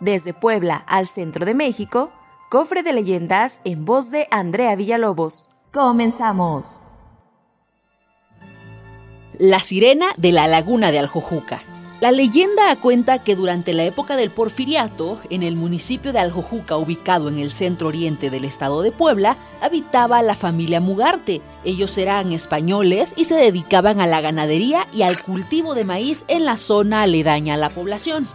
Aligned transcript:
Desde 0.00 0.32
Puebla 0.32 0.76
al 0.86 1.08
centro 1.08 1.44
de 1.44 1.54
México, 1.54 2.12
Cofre 2.50 2.84
de 2.84 2.92
Leyendas 2.92 3.60
en 3.64 3.84
voz 3.84 4.12
de 4.12 4.28
Andrea 4.30 4.76
Villalobos. 4.76 5.48
Comenzamos. 5.72 6.86
La 9.38 9.58
sirena 9.58 10.06
de 10.16 10.30
la 10.30 10.46
laguna 10.46 10.92
de 10.92 11.00
Aljojuca. 11.00 11.62
La 12.00 12.12
leyenda 12.12 12.76
cuenta 12.76 13.24
que 13.24 13.34
durante 13.34 13.72
la 13.72 13.82
época 13.82 14.14
del 14.14 14.30
porfiriato, 14.30 15.20
en 15.30 15.42
el 15.42 15.56
municipio 15.56 16.12
de 16.12 16.20
Aljojuca, 16.20 16.76
ubicado 16.76 17.28
en 17.28 17.40
el 17.40 17.50
centro 17.50 17.88
oriente 17.88 18.30
del 18.30 18.44
estado 18.44 18.82
de 18.82 18.92
Puebla, 18.92 19.36
habitaba 19.60 20.22
la 20.22 20.36
familia 20.36 20.80
Mugarte. 20.80 21.40
Ellos 21.64 21.98
eran 21.98 22.30
españoles 22.30 23.14
y 23.16 23.24
se 23.24 23.34
dedicaban 23.34 24.00
a 24.00 24.06
la 24.06 24.20
ganadería 24.20 24.86
y 24.92 25.02
al 25.02 25.20
cultivo 25.20 25.74
de 25.74 25.84
maíz 25.84 26.24
en 26.28 26.44
la 26.44 26.56
zona 26.56 27.02
aledaña 27.02 27.54
a 27.54 27.58
la 27.58 27.68
población. 27.68 28.28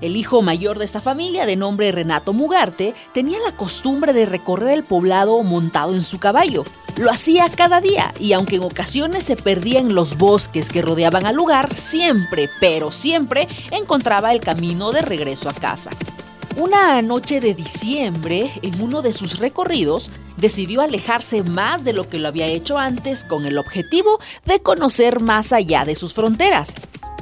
El 0.00 0.16
hijo 0.16 0.42
mayor 0.42 0.78
de 0.78 0.84
esta 0.84 1.00
familia, 1.00 1.46
de 1.46 1.56
nombre 1.56 1.90
Renato 1.90 2.34
Mugarte, 2.34 2.94
tenía 3.14 3.38
la 3.38 3.56
costumbre 3.56 4.12
de 4.12 4.26
recorrer 4.26 4.72
el 4.72 4.84
poblado 4.84 5.42
montado 5.42 5.94
en 5.94 6.02
su 6.02 6.18
caballo. 6.18 6.64
Lo 6.96 7.10
hacía 7.10 7.48
cada 7.48 7.80
día 7.80 8.12
y 8.20 8.32
aunque 8.32 8.56
en 8.56 8.62
ocasiones 8.62 9.24
se 9.24 9.36
perdía 9.36 9.80
en 9.80 9.94
los 9.94 10.18
bosques 10.18 10.68
que 10.68 10.82
rodeaban 10.82 11.24
al 11.24 11.36
lugar, 11.36 11.74
siempre, 11.74 12.50
pero 12.60 12.92
siempre 12.92 13.48
encontraba 13.70 14.32
el 14.32 14.40
camino 14.40 14.92
de 14.92 15.00
regreso 15.00 15.48
a 15.48 15.54
casa. 15.54 15.90
Una 16.56 17.02
noche 17.02 17.40
de 17.40 17.54
diciembre, 17.54 18.50
en 18.62 18.80
uno 18.80 19.02
de 19.02 19.12
sus 19.12 19.38
recorridos, 19.38 20.10
decidió 20.38 20.80
alejarse 20.80 21.42
más 21.42 21.84
de 21.84 21.92
lo 21.92 22.08
que 22.08 22.18
lo 22.18 22.28
había 22.28 22.46
hecho 22.46 22.78
antes 22.78 23.24
con 23.24 23.44
el 23.44 23.58
objetivo 23.58 24.18
de 24.46 24.60
conocer 24.60 25.20
más 25.20 25.52
allá 25.52 25.84
de 25.84 25.94
sus 25.94 26.14
fronteras. 26.14 26.74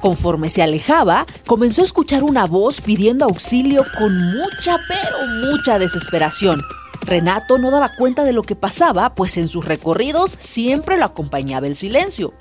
Conforme 0.04 0.50
se 0.50 0.62
alejaba, 0.62 1.24
comenzó 1.46 1.80
a 1.80 1.84
escuchar 1.84 2.24
una 2.24 2.44
voz 2.44 2.82
pidiendo 2.82 3.24
auxilio 3.24 3.86
con 3.96 4.14
mucha, 4.34 4.78
pero 4.86 5.26
mucha 5.50 5.78
desesperación. 5.78 6.60
Renato 7.00 7.56
no 7.56 7.70
daba 7.70 7.88
cuenta 7.96 8.22
de 8.22 8.34
lo 8.34 8.42
que 8.42 8.54
pasaba, 8.54 9.14
pues 9.14 9.38
en 9.38 9.48
sus 9.48 9.64
recorridos 9.64 10.36
siempre 10.38 10.98
lo 10.98 11.06
acompañaba 11.06 11.68
el 11.68 11.74
silencio. 11.74 12.34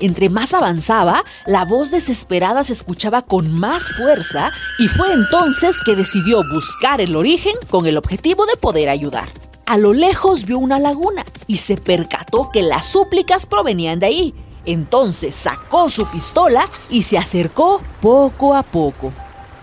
Entre 0.00 0.28
más 0.28 0.54
avanzaba, 0.54 1.22
la 1.46 1.64
voz 1.64 1.92
desesperada 1.92 2.64
se 2.64 2.72
escuchaba 2.72 3.22
con 3.22 3.52
más 3.52 3.90
fuerza 3.90 4.50
y 4.80 4.88
fue 4.88 5.12
entonces 5.12 5.82
que 5.86 5.94
decidió 5.94 6.42
buscar 6.52 7.00
el 7.00 7.14
origen 7.14 7.54
con 7.70 7.86
el 7.86 7.96
objetivo 7.96 8.44
de 8.44 8.56
poder 8.56 8.88
ayudar. 8.88 9.28
A 9.66 9.78
lo 9.78 9.92
lejos 9.92 10.46
vio 10.46 10.58
una 10.58 10.80
laguna 10.80 11.24
y 11.46 11.58
se 11.58 11.76
percató 11.76 12.50
que 12.52 12.62
las 12.62 12.86
súplicas 12.86 13.46
provenían 13.46 14.00
de 14.00 14.06
ahí, 14.06 14.34
entonces 14.64 15.34
sacó 15.34 15.90
su 15.90 16.06
pistola 16.06 16.66
y 16.90 17.02
se 17.02 17.18
acercó 17.18 17.80
poco 18.00 18.54
a 18.54 18.62
poco. 18.62 19.12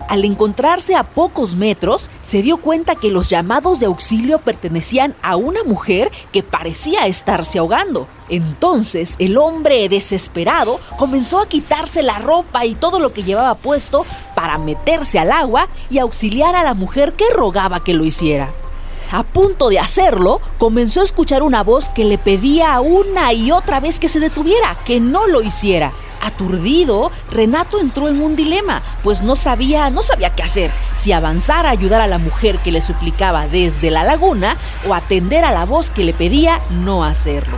Al 0.07 0.25
encontrarse 0.25 0.95
a 0.95 1.03
pocos 1.03 1.55
metros, 1.55 2.09
se 2.21 2.41
dio 2.41 2.57
cuenta 2.57 2.95
que 2.95 3.11
los 3.11 3.29
llamados 3.29 3.79
de 3.79 3.85
auxilio 3.85 4.39
pertenecían 4.39 5.15
a 5.21 5.37
una 5.37 5.63
mujer 5.63 6.11
que 6.33 6.43
parecía 6.43 7.07
estarse 7.07 7.59
ahogando. 7.59 8.07
Entonces 8.27 9.15
el 9.19 9.37
hombre 9.37 9.87
desesperado 9.87 10.81
comenzó 10.97 11.39
a 11.39 11.47
quitarse 11.47 12.03
la 12.03 12.19
ropa 12.19 12.65
y 12.65 12.75
todo 12.75 12.99
lo 12.99 13.13
que 13.13 13.23
llevaba 13.23 13.55
puesto 13.55 14.05
para 14.35 14.57
meterse 14.57 15.17
al 15.17 15.31
agua 15.31 15.69
y 15.89 15.99
auxiliar 15.99 16.57
a 16.57 16.63
la 16.63 16.73
mujer 16.73 17.13
que 17.13 17.29
rogaba 17.33 17.83
que 17.83 17.93
lo 17.93 18.03
hiciera 18.03 18.51
a 19.11 19.23
punto 19.23 19.69
de 19.69 19.79
hacerlo, 19.79 20.39
comenzó 20.57 21.01
a 21.01 21.03
escuchar 21.03 21.43
una 21.43 21.63
voz 21.63 21.89
que 21.89 22.05
le 22.05 22.17
pedía 22.17 22.79
una 22.79 23.33
y 23.33 23.51
otra 23.51 23.81
vez 23.81 23.99
que 23.99 24.07
se 24.09 24.21
detuviera, 24.21 24.75
que 24.85 24.99
no 25.01 25.27
lo 25.27 25.41
hiciera. 25.41 25.91
Aturdido, 26.21 27.11
Renato 27.29 27.79
entró 27.79 28.07
en 28.07 28.21
un 28.21 28.35
dilema, 28.35 28.81
pues 29.03 29.21
no 29.21 29.35
sabía, 29.35 29.89
no 29.89 30.01
sabía 30.01 30.33
qué 30.33 30.43
hacer, 30.43 30.71
si 30.93 31.11
avanzar 31.11 31.65
a 31.65 31.71
ayudar 31.71 31.99
a 31.99 32.07
la 32.07 32.19
mujer 32.19 32.59
que 32.59 32.71
le 32.71 32.81
suplicaba 32.81 33.47
desde 33.47 33.91
la 33.91 34.03
laguna 34.03 34.55
o 34.87 34.93
atender 34.93 35.43
a 35.43 35.51
la 35.51 35.65
voz 35.65 35.89
que 35.89 36.03
le 36.03 36.13
pedía 36.13 36.61
no 36.69 37.03
hacerlo. 37.03 37.57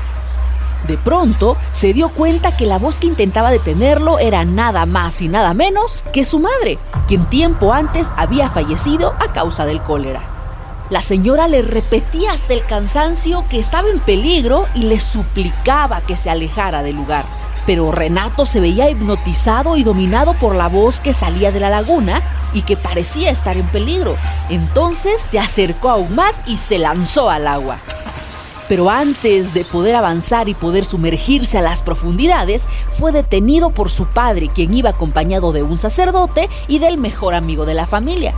De 0.87 0.97
pronto 0.97 1.55
se 1.71 1.93
dio 1.93 2.09
cuenta 2.09 2.57
que 2.57 2.65
la 2.65 2.79
voz 2.79 2.97
que 2.97 3.07
intentaba 3.07 3.51
detenerlo 3.51 4.17
era 4.17 4.43
nada 4.43 4.85
más 4.85 5.21
y 5.21 5.27
nada 5.27 5.53
menos 5.53 6.03
que 6.13 6.25
su 6.25 6.39
madre, 6.39 6.79
quien 7.07 7.25
tiempo 7.25 7.73
antes 7.73 8.11
había 8.17 8.49
fallecido 8.49 9.13
a 9.19 9.33
causa 9.33 9.65
del 9.65 9.81
cólera. 9.81 10.32
La 10.93 11.01
señora 11.01 11.47
le 11.47 11.63
repetía 11.63 12.33
hasta 12.33 12.53
el 12.53 12.63
cansancio 12.63 13.45
que 13.49 13.57
estaba 13.57 13.89
en 13.89 13.99
peligro 13.99 14.67
y 14.75 14.83
le 14.83 14.99
suplicaba 14.99 16.01
que 16.01 16.15
se 16.15 16.29
alejara 16.29 16.83
del 16.83 16.97
lugar. 16.97 17.25
Pero 17.65 17.91
Renato 17.91 18.45
se 18.45 18.59
veía 18.59 18.91
hipnotizado 18.91 19.75
y 19.75 19.83
dominado 19.83 20.35
por 20.35 20.53
la 20.53 20.67
voz 20.67 20.99
que 20.99 21.15
salía 21.15 21.51
de 21.51 21.59
la 21.59 21.71
laguna 21.71 22.21
y 22.53 22.61
que 22.61 22.77
parecía 22.77 23.31
estar 23.31 23.57
en 23.57 23.65
peligro. 23.69 24.15
Entonces 24.51 25.19
se 25.19 25.39
acercó 25.39 25.89
aún 25.89 26.13
más 26.13 26.35
y 26.45 26.57
se 26.57 26.77
lanzó 26.77 27.31
al 27.31 27.47
agua. 27.47 27.77
Pero 28.69 28.91
antes 28.91 29.55
de 29.55 29.65
poder 29.65 29.95
avanzar 29.95 30.47
y 30.47 30.53
poder 30.53 30.85
sumergirse 30.85 31.57
a 31.57 31.63
las 31.63 31.81
profundidades, 31.81 32.69
fue 32.99 33.11
detenido 33.11 33.71
por 33.71 33.89
su 33.89 34.05
padre, 34.05 34.51
quien 34.53 34.71
iba 34.75 34.91
acompañado 34.91 35.53
de 35.53 35.63
un 35.63 35.79
sacerdote 35.79 36.49
y 36.67 36.77
del 36.77 36.99
mejor 36.99 37.33
amigo 37.33 37.65
de 37.65 37.73
la 37.73 37.87
familia. 37.87 38.35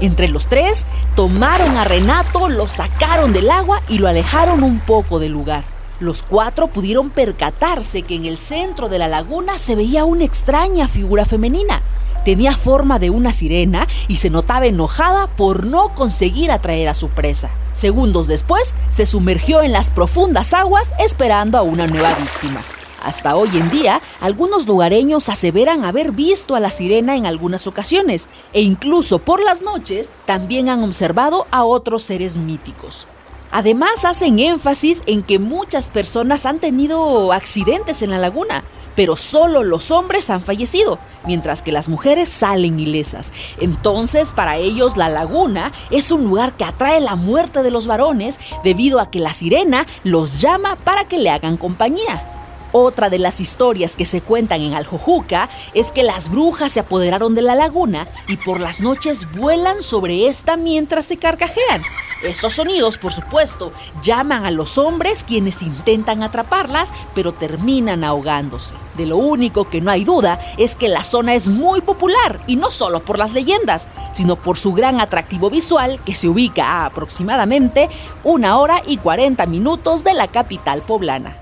Entre 0.00 0.28
los 0.28 0.46
tres, 0.46 0.86
tomaron 1.14 1.76
a 1.76 1.84
Renato, 1.84 2.48
lo 2.48 2.66
sacaron 2.66 3.32
del 3.32 3.50
agua 3.50 3.80
y 3.88 3.98
lo 3.98 4.08
alejaron 4.08 4.62
un 4.62 4.80
poco 4.80 5.18
del 5.18 5.32
lugar. 5.32 5.64
Los 6.00 6.24
cuatro 6.24 6.66
pudieron 6.66 7.10
percatarse 7.10 8.02
que 8.02 8.16
en 8.16 8.24
el 8.24 8.36
centro 8.36 8.88
de 8.88 8.98
la 8.98 9.06
laguna 9.06 9.58
se 9.60 9.76
veía 9.76 10.04
una 10.04 10.24
extraña 10.24 10.88
figura 10.88 11.26
femenina. 11.26 11.82
Tenía 12.24 12.56
forma 12.56 12.98
de 12.98 13.10
una 13.10 13.32
sirena 13.32 13.86
y 14.08 14.16
se 14.16 14.30
notaba 14.30 14.66
enojada 14.66 15.28
por 15.28 15.66
no 15.66 15.94
conseguir 15.94 16.50
atraer 16.50 16.88
a 16.88 16.94
su 16.94 17.08
presa. 17.08 17.50
Segundos 17.72 18.26
después, 18.26 18.74
se 18.90 19.06
sumergió 19.06 19.62
en 19.62 19.72
las 19.72 19.90
profundas 19.90 20.52
aguas 20.54 20.92
esperando 20.98 21.56
a 21.58 21.62
una 21.62 21.86
nueva 21.86 22.14
víctima. 22.14 22.62
Hasta 23.02 23.34
hoy 23.34 23.50
en 23.54 23.68
día, 23.70 24.00
algunos 24.20 24.66
lugareños 24.68 25.28
aseveran 25.28 25.84
haber 25.84 26.12
visto 26.12 26.54
a 26.54 26.60
la 26.60 26.70
sirena 26.70 27.16
en 27.16 27.26
algunas 27.26 27.66
ocasiones 27.66 28.28
e 28.52 28.62
incluso 28.62 29.18
por 29.18 29.42
las 29.42 29.60
noches 29.60 30.12
también 30.24 30.68
han 30.68 30.84
observado 30.84 31.46
a 31.50 31.64
otros 31.64 32.04
seres 32.04 32.36
míticos. 32.36 33.06
Además, 33.50 34.04
hacen 34.04 34.38
énfasis 34.38 35.02
en 35.06 35.22
que 35.22 35.38
muchas 35.38 35.90
personas 35.90 36.46
han 36.46 36.58
tenido 36.58 37.32
accidentes 37.32 38.00
en 38.00 38.10
la 38.10 38.18
laguna, 38.18 38.62
pero 38.96 39.16
solo 39.16 39.62
los 39.62 39.90
hombres 39.90 40.30
han 40.30 40.40
fallecido, 40.40 40.98
mientras 41.26 41.60
que 41.60 41.72
las 41.72 41.88
mujeres 41.88 42.28
salen 42.28 42.80
ilesas. 42.80 43.32
Entonces, 43.60 44.32
para 44.32 44.56
ellos, 44.56 44.96
la 44.96 45.08
laguna 45.08 45.72
es 45.90 46.10
un 46.10 46.24
lugar 46.24 46.54
que 46.56 46.64
atrae 46.64 47.00
la 47.00 47.16
muerte 47.16 47.62
de 47.62 47.70
los 47.70 47.86
varones 47.86 48.40
debido 48.64 49.00
a 49.00 49.10
que 49.10 49.18
la 49.18 49.34
sirena 49.34 49.86
los 50.04 50.40
llama 50.40 50.76
para 50.76 51.04
que 51.04 51.18
le 51.18 51.30
hagan 51.30 51.56
compañía. 51.56 52.22
Otra 52.72 53.10
de 53.10 53.18
las 53.18 53.38
historias 53.38 53.96
que 53.96 54.06
se 54.06 54.22
cuentan 54.22 54.62
en 54.62 54.72
Aljojuca 54.72 55.50
es 55.74 55.92
que 55.92 56.02
las 56.02 56.30
brujas 56.30 56.72
se 56.72 56.80
apoderaron 56.80 57.34
de 57.34 57.42
la 57.42 57.54
laguna 57.54 58.08
y 58.26 58.38
por 58.38 58.60
las 58.60 58.80
noches 58.80 59.30
vuelan 59.36 59.82
sobre 59.82 60.26
esta 60.26 60.56
mientras 60.56 61.04
se 61.04 61.18
carcajean. 61.18 61.82
Estos 62.22 62.54
sonidos, 62.54 62.96
por 62.96 63.12
supuesto, 63.12 63.72
llaman 64.02 64.46
a 64.46 64.50
los 64.50 64.78
hombres 64.78 65.22
quienes 65.22 65.60
intentan 65.60 66.22
atraparlas, 66.22 66.94
pero 67.14 67.32
terminan 67.32 68.04
ahogándose. 68.04 68.74
De 68.96 69.06
lo 69.06 69.16
único 69.16 69.68
que 69.68 69.80
no 69.80 69.90
hay 69.90 70.04
duda 70.04 70.40
es 70.56 70.76
que 70.76 70.88
la 70.88 71.02
zona 71.02 71.34
es 71.34 71.48
muy 71.48 71.80
popular, 71.80 72.40
y 72.46 72.56
no 72.56 72.70
solo 72.70 73.00
por 73.00 73.18
las 73.18 73.32
leyendas, 73.32 73.88
sino 74.12 74.36
por 74.36 74.56
su 74.56 74.72
gran 74.72 75.00
atractivo 75.00 75.50
visual 75.50 76.00
que 76.06 76.14
se 76.14 76.28
ubica 76.28 76.64
a 76.64 76.86
aproximadamente 76.86 77.90
una 78.22 78.58
hora 78.58 78.82
y 78.86 78.98
40 78.98 79.44
minutos 79.46 80.04
de 80.04 80.14
la 80.14 80.28
capital 80.28 80.80
poblana. 80.82 81.41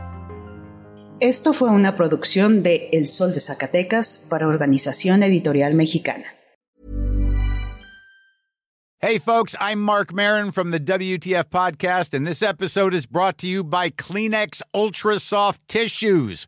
Esto 1.21 1.53
fue 1.53 1.69
una 1.69 1.95
producción 1.95 2.63
de 2.63 2.89
El 2.93 3.07
Sol 3.07 3.31
de 3.31 3.39
Zacatecas 3.39 4.25
para 4.27 4.47
Organización 4.47 5.21
Editorial 5.21 5.75
Mexicana. 5.75 6.25
Hey, 8.99 9.19
folks, 9.19 9.55
I'm 9.59 9.79
Mark 9.79 10.11
Marin 10.11 10.51
from 10.51 10.71
the 10.71 10.79
WTF 10.79 11.45
Podcast, 11.51 12.15
and 12.15 12.25
this 12.25 12.41
episode 12.41 12.95
is 12.95 13.05
brought 13.05 13.37
to 13.37 13.47
you 13.47 13.63
by 13.63 13.91
Kleenex 13.91 14.63
Ultra 14.73 15.19
Soft 15.19 15.61
Tissues 15.67 16.47